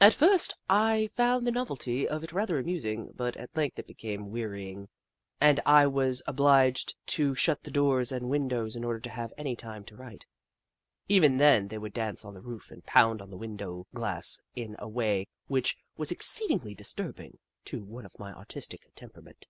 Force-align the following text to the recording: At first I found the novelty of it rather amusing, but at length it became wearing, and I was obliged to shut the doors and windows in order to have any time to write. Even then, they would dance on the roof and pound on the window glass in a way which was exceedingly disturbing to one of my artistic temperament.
At 0.00 0.14
first 0.14 0.54
I 0.70 1.08
found 1.16 1.44
the 1.44 1.50
novelty 1.50 2.06
of 2.06 2.22
it 2.22 2.30
rather 2.32 2.56
amusing, 2.60 3.10
but 3.16 3.36
at 3.36 3.56
length 3.56 3.80
it 3.80 3.88
became 3.88 4.30
wearing, 4.30 4.88
and 5.40 5.58
I 5.66 5.88
was 5.88 6.22
obliged 6.24 6.94
to 7.06 7.34
shut 7.34 7.64
the 7.64 7.72
doors 7.72 8.12
and 8.12 8.30
windows 8.30 8.76
in 8.76 8.84
order 8.84 9.00
to 9.00 9.10
have 9.10 9.32
any 9.36 9.56
time 9.56 9.82
to 9.86 9.96
write. 9.96 10.24
Even 11.08 11.38
then, 11.38 11.66
they 11.66 11.78
would 11.78 11.94
dance 11.94 12.24
on 12.24 12.34
the 12.34 12.40
roof 12.40 12.70
and 12.70 12.84
pound 12.86 13.20
on 13.20 13.28
the 13.30 13.36
window 13.36 13.88
glass 13.92 14.40
in 14.54 14.76
a 14.78 14.86
way 14.88 15.26
which 15.48 15.76
was 15.96 16.12
exceedingly 16.12 16.76
disturbing 16.76 17.40
to 17.64 17.82
one 17.82 18.06
of 18.06 18.20
my 18.20 18.32
artistic 18.32 18.88
temperament. 18.94 19.48